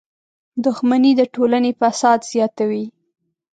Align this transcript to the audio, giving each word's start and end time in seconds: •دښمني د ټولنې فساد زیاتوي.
•دښمني 0.63 1.11
د 1.19 1.21
ټولنې 1.35 1.71
فساد 1.79 2.19
زیاتوي. 2.31 2.85